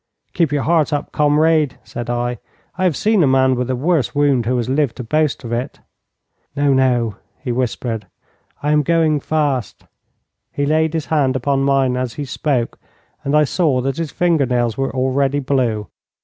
'Keep 0.33 0.51
your 0.51 0.63
heart 0.63 0.91
up, 0.91 1.11
comrade,' 1.11 1.77
said 1.83 2.09
I; 2.09 2.39
'I 2.79 2.85
have 2.85 2.95
seen 2.97 3.21
a 3.21 3.27
man 3.27 3.53
with 3.53 3.69
a 3.69 3.75
worse 3.75 4.15
wound 4.15 4.47
who 4.47 4.57
has 4.57 4.67
lived 4.67 4.95
to 4.95 5.03
boast 5.03 5.43
of 5.43 5.51
it.' 5.51 5.79
'No, 6.55 6.73
no,' 6.73 7.17
he 7.39 7.51
whispered; 7.51 8.07
'I 8.63 8.71
am 8.71 8.81
going 8.81 9.19
fast.' 9.19 9.85
He 10.51 10.65
laid 10.65 10.95
his 10.95 11.05
hand 11.13 11.35
upon 11.35 11.61
mine 11.63 11.95
as 11.95 12.15
he 12.15 12.25
spoke, 12.25 12.79
and 13.23 13.35
I 13.37 13.43
saw 13.43 13.79
that 13.81 13.97
his 13.97 14.09
finger 14.09 14.47
nails 14.47 14.75
were 14.75 14.89
already 14.91 15.37
blue. 15.37 15.85